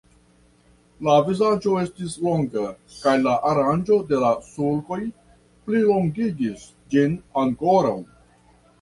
[1.07, 2.65] La vizaĝo estis longa,
[3.03, 5.01] kaj la aranĝo de la sulkoj
[5.69, 7.99] plilongigis ĝin ankoraŭ.